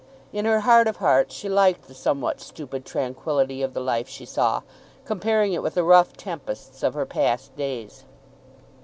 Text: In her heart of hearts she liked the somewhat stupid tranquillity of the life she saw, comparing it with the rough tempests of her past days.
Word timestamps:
In 0.33 0.45
her 0.45 0.61
heart 0.61 0.87
of 0.87 0.97
hearts 0.97 1.35
she 1.35 1.47
liked 1.47 1.87
the 1.87 1.93
somewhat 1.93 2.41
stupid 2.41 2.85
tranquillity 2.85 3.61
of 3.61 3.75
the 3.75 3.79
life 3.79 4.07
she 4.09 4.25
saw, 4.25 4.63
comparing 5.05 5.53
it 5.53 5.61
with 5.61 5.75
the 5.75 5.83
rough 5.83 6.13
tempests 6.13 6.81
of 6.81 6.95
her 6.95 7.05
past 7.05 7.55
days. 7.55 8.03